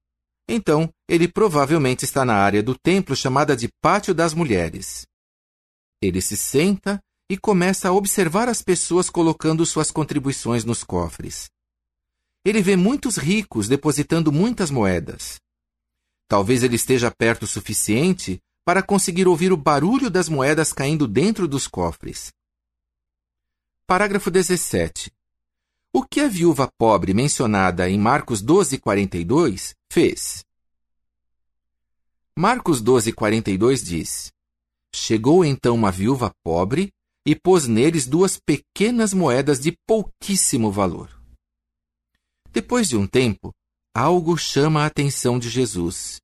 Então, 0.49 0.88
ele 1.09 1.26
provavelmente 1.26 2.05
está 2.05 2.25
na 2.25 2.37
área 2.37 2.62
do 2.62 2.79
templo 2.79 3.17
chamada 3.17 3.57
de 3.57 3.69
Pátio 3.83 4.15
das 4.15 4.33
Mulheres. 4.33 5.05
Ele 6.00 6.21
se 6.23 6.37
senta 6.37 7.00
e 7.29 7.37
começa 7.37 7.88
a 7.88 7.93
observar 7.93 8.49
as 8.49 8.62
pessoas 8.62 9.11
colocando 9.11 9.67
suas 9.67 9.91
contribuições 9.91 10.65
nos 10.65 10.85
cofres. 10.85 11.50
Ele 12.45 12.62
vê 12.62 12.76
muitos 12.76 13.17
ricos 13.17 13.67
depositando 13.67 14.31
muitas 14.31 14.71
moedas. 14.71 15.41
Talvez 16.28 16.62
ele 16.62 16.76
esteja 16.76 17.11
perto 17.11 17.45
o 17.45 17.47
suficiente 17.47 18.40
para 18.64 18.83
conseguir 18.83 19.28
ouvir 19.28 19.52
o 19.52 19.56
barulho 19.56 20.11
das 20.11 20.28
moedas 20.28 20.73
caindo 20.73 21.06
dentro 21.06 21.47
dos 21.47 21.68
cofres. 21.68 22.33
Parágrafo 23.87 24.30
17. 24.30 25.12
O 25.92 26.02
que 26.02 26.21
a 26.21 26.28
viúva 26.28 26.68
pobre 26.76 27.14
mencionada 27.14 27.88
em 27.88 27.99
Marcos 27.99 28.42
12:42 28.42 29.75
fez? 29.90 30.45
Marcos 32.37 32.83
12:42 32.83 33.85
diz: 33.85 34.33
Chegou 34.95 35.45
então 35.45 35.75
uma 35.75 35.92
viúva 35.92 36.35
pobre 36.42 36.92
e 37.25 37.35
pôs 37.35 37.66
neles 37.66 38.06
duas 38.06 38.38
pequenas 38.38 39.14
moedas 39.14 39.61
de 39.61 39.76
pouquíssimo 39.87 40.71
valor. 40.71 41.09
Depois 42.52 42.88
de 42.88 42.97
um 42.97 43.06
tempo, 43.06 43.54
algo 43.97 44.37
chama 44.37 44.83
a 44.83 44.87
atenção 44.87 45.38
de 45.38 45.49
Jesus. 45.49 46.21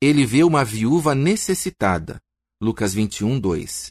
Ele 0.00 0.24
vê 0.24 0.44
uma 0.44 0.64
viúva 0.64 1.16
necessitada. 1.16 2.20
Lucas 2.62 2.94
21, 2.94 3.40
2. 3.40 3.90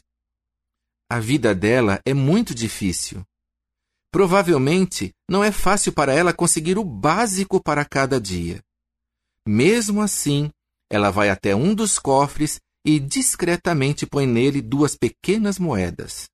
A 1.10 1.20
vida 1.20 1.54
dela 1.54 2.00
é 2.06 2.14
muito 2.14 2.54
difícil. 2.54 3.22
Provavelmente 4.10 5.10
não 5.28 5.44
é 5.44 5.52
fácil 5.52 5.92
para 5.92 6.14
ela 6.14 6.32
conseguir 6.32 6.78
o 6.78 6.84
básico 6.84 7.62
para 7.62 7.84
cada 7.84 8.18
dia. 8.18 8.62
Mesmo 9.46 10.00
assim, 10.00 10.48
ela 10.90 11.10
vai 11.10 11.28
até 11.28 11.54
um 11.54 11.74
dos 11.74 11.98
cofres 11.98 12.58
e 12.82 12.98
discretamente 12.98 14.06
põe 14.06 14.26
nele 14.26 14.62
duas 14.62 14.96
pequenas 14.96 15.58
moedas. 15.58 16.30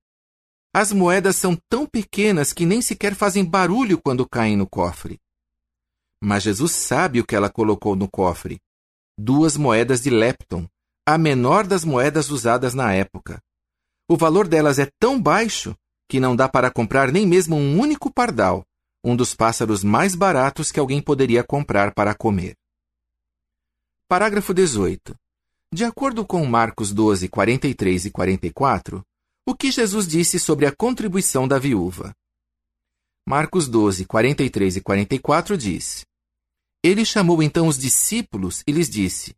As 0.73 0.93
moedas 0.93 1.35
são 1.35 1.57
tão 1.69 1.85
pequenas 1.85 2.53
que 2.53 2.65
nem 2.65 2.81
sequer 2.81 3.15
fazem 3.15 3.43
barulho 3.43 3.99
quando 4.01 4.25
caem 4.25 4.55
no 4.55 4.67
cofre. 4.67 5.19
Mas 6.21 6.43
Jesus 6.43 6.71
sabe 6.71 7.19
o 7.19 7.25
que 7.25 7.35
ela 7.35 7.49
colocou 7.49 7.95
no 7.95 8.09
cofre: 8.09 8.59
duas 9.17 9.57
moedas 9.57 10.01
de 10.01 10.09
lepton, 10.09 10.67
a 11.07 11.17
menor 11.17 11.67
das 11.67 11.83
moedas 11.85 12.29
usadas 12.29 12.73
na 12.73 12.93
época. 12.93 13.39
O 14.09 14.17
valor 14.17 14.47
delas 14.47 14.79
é 14.79 14.87
tão 14.99 15.21
baixo 15.21 15.75
que 16.09 16.19
não 16.19 16.35
dá 16.35 16.47
para 16.47 16.71
comprar 16.71 17.11
nem 17.11 17.25
mesmo 17.25 17.55
um 17.55 17.79
único 17.79 18.11
pardal, 18.11 18.63
um 19.03 19.15
dos 19.15 19.35
pássaros 19.35 19.83
mais 19.83 20.15
baratos 20.15 20.71
que 20.71 20.79
alguém 20.79 21.01
poderia 21.01 21.43
comprar 21.43 21.93
para 21.93 22.13
comer. 22.13 22.55
Parágrafo 24.07 24.53
18. 24.53 25.15
De 25.73 25.83
acordo 25.83 26.25
com 26.25 26.45
Marcos 26.45 26.93
12, 26.93 27.27
43 27.27 28.05
e 28.05 28.11
44, 28.11 29.03
o 29.47 29.55
que 29.55 29.71
Jesus 29.71 30.07
disse 30.07 30.39
sobre 30.39 30.65
a 30.65 30.75
contribuição 30.75 31.47
da 31.47 31.59
viúva? 31.59 32.13
Marcos 33.27 33.67
12, 33.67 34.05
43 34.05 34.75
e 34.77 34.81
44 34.81 35.57
diz: 35.57 36.05
Ele 36.83 37.03
chamou 37.03 37.41
então 37.41 37.67
os 37.67 37.75
discípulos 37.75 38.61
e 38.67 38.71
lhes 38.71 38.87
disse: 38.87 39.35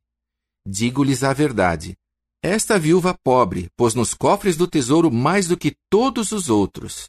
Digo-lhes 0.68 1.24
a 1.24 1.32
verdade. 1.32 1.96
Esta 2.44 2.78
viúva 2.78 3.18
pobre 3.24 3.70
pôs 3.78 3.96
nos 3.96 4.14
cofres 4.14 4.58
do 4.58 4.68
tesouro 4.68 5.10
mais 5.10 5.48
do 5.48 5.58
que 5.58 5.74
todos 5.90 6.34
os 6.34 6.50
outros. 6.50 7.08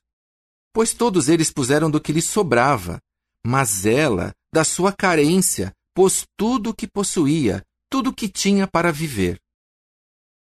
Pois 0.72 0.94
todos 0.94 1.28
eles 1.28 1.50
puseram 1.50 1.90
do 1.90 2.00
que 2.00 2.12
lhes 2.12 2.26
sobrava, 2.26 3.00
mas 3.44 3.84
ela, 3.84 4.32
da 4.54 4.62
sua 4.62 4.92
carência, 4.92 5.72
pôs 5.92 6.24
tudo 6.36 6.70
o 6.70 6.74
que 6.74 6.86
possuía, 6.86 7.64
tudo 7.90 8.10
o 8.10 8.14
que 8.14 8.28
tinha 8.28 8.68
para 8.68 8.92
viver. 8.92 9.40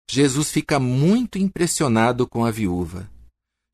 Jesus 0.09 0.51
fica 0.51 0.79
muito 0.79 1.37
impressionado 1.37 2.27
com 2.27 2.43
a 2.43 2.49
viúva. 2.49 3.07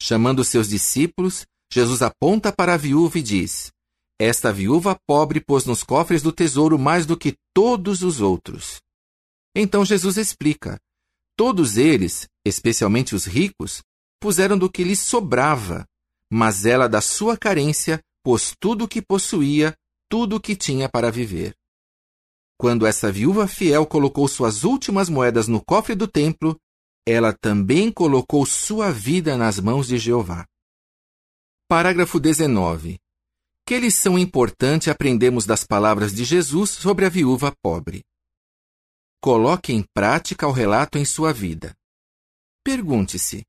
Chamando 0.02 0.44
seus 0.44 0.68
discípulos, 0.68 1.46
Jesus 1.72 2.02
aponta 2.02 2.52
para 2.52 2.74
a 2.74 2.78
viúva 2.78 3.20
e 3.20 3.22
diz: 3.22 3.72
Esta 4.20 4.52
viúva 4.52 5.00
pobre 5.08 5.40
pôs 5.40 5.66
nos 5.66 5.84
cofres 5.84 6.22
do 6.22 6.32
tesouro 6.32 6.80
mais 6.80 7.06
do 7.06 7.16
que 7.16 7.36
todos 7.54 8.02
os 8.02 8.22
outros. 8.22 8.82
Então 9.56 9.86
Jesus 9.86 10.18
explica: 10.18 10.80
Todos 11.38 11.78
eles, 11.78 12.28
especialmente 12.46 13.14
os 13.14 13.26
ricos, 13.26 13.82
puseram 14.20 14.58
do 14.58 14.70
que 14.70 14.84
lhes 14.84 15.00
sobrava, 15.00 15.86
mas 16.32 16.66
ela, 16.66 16.90
da 16.90 17.02
sua 17.02 17.38
carência, 17.38 18.02
pôs 18.24 18.54
tudo 18.60 18.86
o 18.86 18.88
que 18.88 19.02
possuía, 19.02 19.74
tudo 20.10 20.38
o 20.38 20.40
que 20.40 20.56
tinha 20.56 20.90
para 20.90 21.12
viver. 21.12 21.54
Quando 22.58 22.86
essa 22.86 23.12
viúva 23.12 23.48
fiel 23.48 23.86
colocou 23.86 24.28
suas 24.28 24.64
últimas 24.64 25.08
moedas 25.08 25.48
no 25.48 25.64
cofre 25.64 25.96
do 25.96 26.08
templo, 26.08 26.58
ela 27.08 27.32
também 27.32 27.92
colocou 27.92 28.46
sua 28.46 28.92
vida 28.92 29.38
nas 29.38 29.60
mãos 29.60 29.88
de 29.88 29.98
Jeová. 29.98 30.46
Parágrafo 31.72 32.20
19. 32.20 32.98
Que 33.64 33.80
lição 33.80 34.18
importante 34.18 34.90
aprendemos 34.90 35.46
das 35.46 35.64
palavras 35.64 36.12
de 36.12 36.24
Jesus 36.24 36.72
sobre 36.72 37.06
a 37.06 37.10
viúva 37.10 37.56
pobre? 37.62 38.02
Coloque 39.22 39.72
em 39.72 39.86
prática 39.94 40.48
o 40.48 40.52
relato 40.52 40.98
em 40.98 41.06
sua 41.06 41.32
vida. 41.32 41.76
Pergunte-se: 42.64 43.44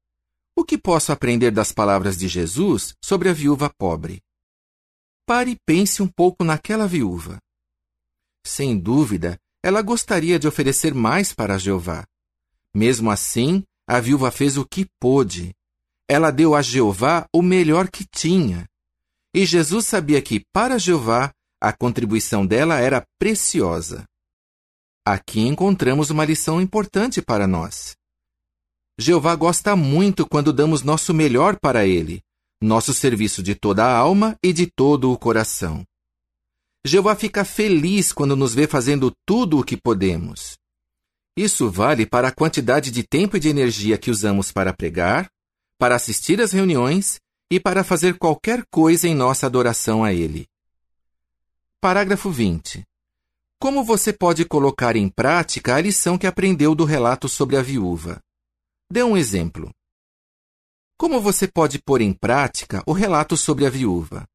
o 0.55 0.67
que 0.67 0.77
posso 0.77 1.13
aprender 1.13 1.51
das 1.51 1.73
palavras 1.73 2.19
de 2.19 2.29
Jesus 2.29 2.93
sobre 3.03 3.31
a 3.31 3.33
viúva 3.33 3.73
pobre? 3.79 4.21
Pare 5.27 5.53
e 5.53 5.57
pense 5.65 6.03
um 6.03 6.09
pouco 6.09 6.45
naquela 6.45 6.87
viúva. 6.87 7.39
Sem 8.47 8.79
dúvida, 8.79 9.39
ela 9.65 9.81
gostaria 9.81 10.39
de 10.39 10.47
oferecer 10.47 10.93
mais 10.93 11.33
para 11.33 11.57
Jeová. 11.57 12.05
Mesmo 12.77 13.11
assim, 13.11 13.65
a 13.89 13.99
viúva 13.99 14.31
fez 14.31 14.59
o 14.59 14.67
que 14.67 14.87
pôde. 15.01 15.55
Ela 16.13 16.33
deu 16.33 16.57
a 16.57 16.61
Jeová 16.61 17.25
o 17.33 17.41
melhor 17.41 17.89
que 17.89 18.05
tinha. 18.05 18.69
E 19.33 19.47
Jesus 19.47 19.87
sabia 19.87 20.21
que, 20.21 20.45
para 20.53 20.77
Jeová, 20.77 21.31
a 21.63 21.73
contribuição 21.73 22.45
dela 22.45 22.81
era 22.81 23.07
preciosa. 23.17 24.05
Aqui 25.07 25.43
encontramos 25.43 26.11
uma 26.11 26.25
lição 26.25 26.61
importante 26.61 27.23
para 27.23 27.47
nós. 27.47 27.95
Jeová 28.99 29.37
gosta 29.37 29.77
muito 29.77 30.27
quando 30.27 30.53
damos 30.53 30.83
nosso 30.83 31.15
melhor 31.15 31.57
para 31.61 31.87
Ele, 31.87 32.21
nosso 32.61 32.93
serviço 32.93 33.41
de 33.41 33.55
toda 33.55 33.85
a 33.85 33.97
alma 33.97 34.37
e 34.43 34.53
de 34.53 34.67
todo 34.67 35.13
o 35.13 35.17
coração. 35.17 35.85
Jeová 36.85 37.15
fica 37.15 37.45
feliz 37.45 38.13
quando 38.13 38.35
nos 38.35 38.53
vê 38.53 38.67
fazendo 38.67 39.13
tudo 39.25 39.61
o 39.61 39.65
que 39.65 39.77
podemos. 39.77 40.59
Isso 41.37 41.71
vale 41.71 42.05
para 42.05 42.27
a 42.27 42.33
quantidade 42.33 42.91
de 42.91 43.05
tempo 43.05 43.37
e 43.37 43.41
de 43.41 43.49
energia 43.49 43.97
que 43.97 44.11
usamos 44.11 44.51
para 44.51 44.73
pregar, 44.73 45.31
para 45.81 45.97
assistir 45.97 46.43
às 46.43 46.53
reuniões 46.53 47.19
e 47.51 47.59
para 47.59 47.83
fazer 47.83 48.19
qualquer 48.19 48.67
coisa 48.71 49.09
em 49.09 49.15
nossa 49.15 49.47
adoração 49.47 50.05
a 50.05 50.13
Ele. 50.13 50.47
Parágrafo 51.81 52.31
20. 52.31 52.85
Como 53.59 53.83
você 53.83 54.13
pode 54.13 54.45
colocar 54.45 54.95
em 54.95 55.09
prática 55.09 55.75
a 55.75 55.81
lição 55.81 56.19
que 56.19 56.27
aprendeu 56.27 56.75
do 56.75 56.85
relato 56.85 57.31
sobre 57.31 57.57
a 57.57 57.63
viúva? 57.63 58.21
Dê 58.93 59.03
um 59.03 59.17
exemplo. 59.17 59.71
Como 60.99 61.19
você 61.19 61.49
pode 61.49 61.79
pôr 61.79 62.03
em 62.03 62.13
prática 62.13 62.83
o 62.87 62.93
relato 62.93 63.35
sobre 63.35 63.65
a 63.65 63.71
viúva? 63.71 64.27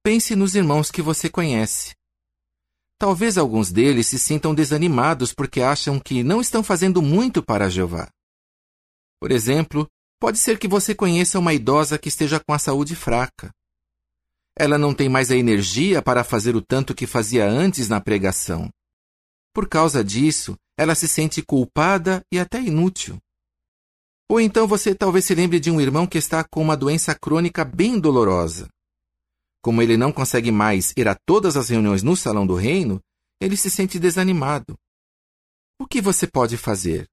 Pense 0.00 0.36
nos 0.36 0.54
irmãos 0.54 0.92
que 0.92 1.02
você 1.02 1.28
conhece. 1.28 1.92
Talvez 2.96 3.36
alguns 3.36 3.72
deles 3.72 4.06
se 4.06 4.18
sintam 4.18 4.54
desanimados 4.54 5.34
porque 5.34 5.60
acham 5.60 5.98
que 5.98 6.22
não 6.22 6.40
estão 6.40 6.62
fazendo 6.62 7.02
muito 7.02 7.42
para 7.42 7.68
Jeová. 7.68 8.08
Por 9.18 9.32
exemplo, 9.32 9.90
pode 10.20 10.38
ser 10.38 10.58
que 10.58 10.68
você 10.68 10.94
conheça 10.94 11.38
uma 11.38 11.54
idosa 11.54 11.98
que 11.98 12.08
esteja 12.08 12.38
com 12.38 12.52
a 12.52 12.58
saúde 12.58 12.94
fraca. 12.94 13.50
Ela 14.56 14.76
não 14.76 14.92
tem 14.92 15.08
mais 15.08 15.30
a 15.30 15.36
energia 15.36 16.02
para 16.02 16.22
fazer 16.22 16.54
o 16.54 16.60
tanto 16.60 16.94
que 16.94 17.06
fazia 17.06 17.48
antes 17.48 17.88
na 17.88 18.00
pregação. 18.00 18.68
Por 19.54 19.66
causa 19.66 20.04
disso, 20.04 20.56
ela 20.76 20.94
se 20.94 21.08
sente 21.08 21.42
culpada 21.42 22.22
e 22.30 22.38
até 22.38 22.60
inútil. 22.60 23.18
Ou 24.28 24.40
então 24.40 24.68
você 24.68 24.94
talvez 24.94 25.24
se 25.24 25.34
lembre 25.34 25.58
de 25.58 25.70
um 25.70 25.80
irmão 25.80 26.06
que 26.06 26.18
está 26.18 26.44
com 26.44 26.62
uma 26.62 26.76
doença 26.76 27.14
crônica 27.14 27.64
bem 27.64 27.98
dolorosa. 27.98 28.68
Como 29.62 29.82
ele 29.82 29.96
não 29.96 30.12
consegue 30.12 30.52
mais 30.52 30.92
ir 30.96 31.08
a 31.08 31.16
todas 31.26 31.56
as 31.56 31.68
reuniões 31.68 32.02
no 32.02 32.14
salão 32.14 32.46
do 32.46 32.54
reino, 32.54 33.00
ele 33.40 33.56
se 33.56 33.70
sente 33.70 33.98
desanimado. 33.98 34.76
O 35.80 35.86
que 35.86 36.00
você 36.00 36.26
pode 36.26 36.56
fazer? 36.56 37.09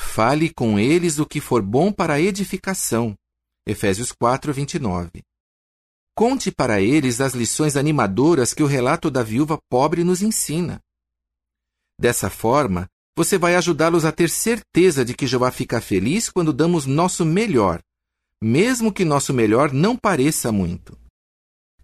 Fale 0.00 0.52
com 0.52 0.78
eles 0.78 1.18
o 1.18 1.26
que 1.26 1.40
for 1.40 1.62
bom 1.62 1.92
para 1.92 2.14
a 2.14 2.20
edificação. 2.20 3.14
Efésios 3.66 4.10
4, 4.10 4.52
29. 4.52 5.22
Conte 6.16 6.50
para 6.50 6.80
eles 6.80 7.20
as 7.20 7.34
lições 7.34 7.76
animadoras 7.76 8.52
que 8.52 8.62
o 8.62 8.66
relato 8.66 9.10
da 9.10 9.22
viúva 9.22 9.58
pobre 9.68 10.02
nos 10.02 10.22
ensina. 10.22 10.80
Dessa 12.00 12.28
forma, 12.28 12.88
você 13.16 13.38
vai 13.38 13.54
ajudá-los 13.54 14.04
a 14.04 14.10
ter 14.10 14.30
certeza 14.30 15.04
de 15.04 15.14
que 15.14 15.26
Jeová 15.26 15.52
fica 15.52 15.80
feliz 15.80 16.28
quando 16.28 16.52
damos 16.52 16.86
nosso 16.86 17.24
melhor, 17.24 17.80
mesmo 18.42 18.92
que 18.92 19.04
nosso 19.04 19.32
melhor 19.32 19.70
não 19.70 19.96
pareça 19.96 20.50
muito. 20.50 20.98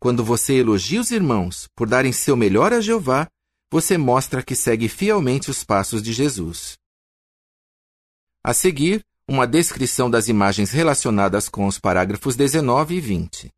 Quando 0.01 0.25
você 0.25 0.55
elogia 0.55 1.01
os 1.01 1.11
irmãos 1.11 1.69
por 1.77 1.87
darem 1.87 2.12
seu 2.12 2.35
melhor 2.35 2.73
a 2.73 2.81
Jeová, 2.81 3.29
você 3.71 3.97
mostra 3.97 4.43
que 4.43 4.57
segue 4.57 4.88
fielmente 4.88 5.51
os 5.51 5.62
passos 5.62 6.03
de 6.03 6.12
Jesus. 6.12 6.77
A 8.47 8.55
seguir, 8.55 9.05
uma 9.29 9.45
descrição 9.45 10.09
das 10.09 10.29
imagens 10.29 10.71
relacionadas 10.71 11.49
com 11.49 11.67
os 11.67 11.81
parágrafos 11.81 12.37
19 12.37 12.95
e 12.95 13.01
20. 13.01 13.51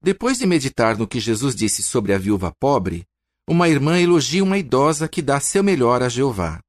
Depois 0.00 0.38
de 0.38 0.46
meditar 0.46 0.96
no 0.96 1.08
que 1.08 1.18
Jesus 1.18 1.56
disse 1.56 1.82
sobre 1.82 2.14
a 2.14 2.18
viúva 2.18 2.54
pobre, 2.60 3.04
uma 3.48 3.68
irmã 3.68 3.98
elogia 3.98 4.44
uma 4.44 4.56
idosa 4.56 5.08
que 5.08 5.20
dá 5.20 5.40
seu 5.40 5.64
melhor 5.64 6.04
a 6.04 6.08
Jeová. 6.08 6.60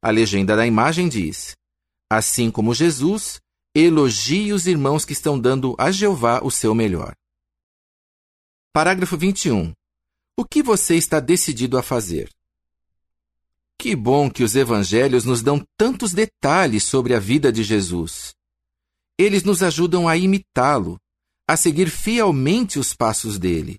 A 0.00 0.10
legenda 0.10 0.54
da 0.54 0.64
imagem 0.64 1.08
diz: 1.08 1.56
Assim 2.08 2.48
como 2.48 2.72
Jesus, 2.72 3.40
elogie 3.74 4.52
os 4.52 4.68
irmãos 4.68 5.04
que 5.04 5.14
estão 5.14 5.36
dando 5.36 5.74
a 5.76 5.90
Jeová 5.90 6.40
o 6.44 6.50
seu 6.52 6.76
melhor. 6.76 7.12
Parágrafo 8.72 9.16
21. 9.16 9.72
O 10.38 10.44
que 10.44 10.62
você 10.62 10.94
está 10.94 11.18
decidido 11.18 11.76
a 11.76 11.82
fazer? 11.82 12.30
Que 13.78 13.94
bom 13.94 14.30
que 14.30 14.42
os 14.42 14.56
evangelhos 14.56 15.24
nos 15.24 15.42
dão 15.42 15.64
tantos 15.78 16.12
detalhes 16.12 16.84
sobre 16.84 17.14
a 17.14 17.18
vida 17.18 17.52
de 17.52 17.62
Jesus. 17.62 18.34
Eles 19.18 19.44
nos 19.44 19.62
ajudam 19.62 20.08
a 20.08 20.16
imitá-lo, 20.16 20.98
a 21.48 21.56
seguir 21.56 21.88
fielmente 21.90 22.78
os 22.78 22.94
passos 22.94 23.38
dele. 23.38 23.78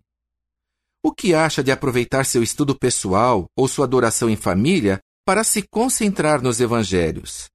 O 1.03 1.11
que 1.11 1.33
acha 1.33 1.63
de 1.63 1.71
aproveitar 1.71 2.25
seu 2.25 2.41
estudo 2.41 2.77
pessoal 2.77 3.47
ou 3.55 3.67
sua 3.67 3.85
adoração 3.85 4.29
em 4.29 4.35
família 4.35 4.99
para 5.25 5.43
se 5.43 5.61
concentrar 5.61 6.41
nos 6.41 6.59
evangelhos? 6.59 7.49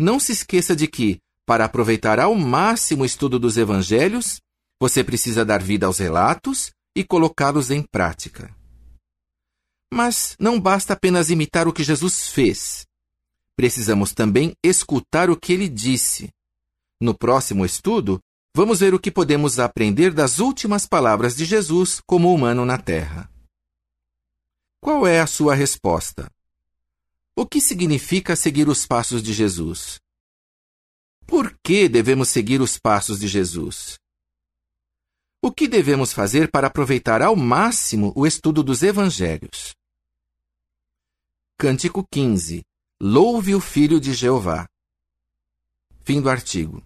Não 0.00 0.18
se 0.18 0.32
esqueça 0.32 0.74
de 0.74 0.86
que, 0.86 1.18
para 1.46 1.64
aproveitar 1.64 2.18
ao 2.18 2.34
máximo 2.34 3.02
o 3.02 3.06
estudo 3.06 3.38
dos 3.38 3.56
evangelhos, 3.56 4.40
você 4.80 5.04
precisa 5.04 5.44
dar 5.44 5.62
vida 5.62 5.86
aos 5.86 5.98
relatos 5.98 6.70
e 6.96 7.04
colocá-los 7.04 7.70
em 7.70 7.82
prática. 7.82 8.54
Mas 9.94 10.34
não 10.40 10.58
basta 10.58 10.94
apenas 10.94 11.28
imitar 11.28 11.68
o 11.68 11.72
que 11.72 11.84
Jesus 11.84 12.30
fez. 12.30 12.86
Precisamos 13.54 14.14
também 14.14 14.56
escutar 14.64 15.28
o 15.28 15.36
que 15.36 15.52
ele 15.52 15.68
disse. 15.68 16.30
No 16.98 17.12
próximo 17.14 17.62
estudo, 17.62 18.18
vamos 18.56 18.80
ver 18.80 18.94
o 18.94 18.98
que 18.98 19.10
podemos 19.10 19.58
aprender 19.58 20.14
das 20.14 20.38
últimas 20.38 20.86
palavras 20.86 21.36
de 21.36 21.44
Jesus 21.44 22.00
como 22.06 22.32
humano 22.32 22.64
na 22.64 22.78
Terra. 22.78 23.30
Qual 24.80 25.06
é 25.06 25.20
a 25.20 25.26
sua 25.26 25.54
resposta? 25.54 26.32
O 27.36 27.44
que 27.44 27.60
significa 27.60 28.34
seguir 28.34 28.70
os 28.70 28.86
passos 28.86 29.22
de 29.22 29.34
Jesus? 29.34 30.00
Por 31.26 31.54
que 31.62 31.86
devemos 31.86 32.30
seguir 32.30 32.62
os 32.62 32.78
passos 32.78 33.20
de 33.20 33.28
Jesus? 33.28 33.98
O 35.42 35.52
que 35.52 35.68
devemos 35.68 36.14
fazer 36.14 36.50
para 36.50 36.68
aproveitar 36.68 37.20
ao 37.20 37.36
máximo 37.36 38.10
o 38.16 38.26
estudo 38.26 38.62
dos 38.62 38.82
Evangelhos? 38.82 39.74
Cântico 41.58 42.04
15 42.12 42.62
Louve 43.00 43.54
o 43.54 43.60
Filho 43.60 44.00
de 44.00 44.14
Jeová. 44.14 44.66
Fim 46.04 46.20
do 46.20 46.28
artigo. 46.28 46.82